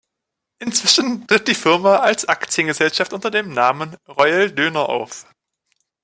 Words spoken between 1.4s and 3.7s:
die Firma als Aktiengesellschaft unter dem